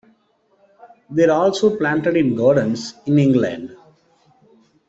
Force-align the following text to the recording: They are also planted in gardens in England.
They 1.11 1.25
are 1.25 1.29
also 1.39 1.77
planted 1.77 2.17
in 2.17 2.33
gardens 2.35 2.95
in 3.05 3.19
England. 3.19 3.77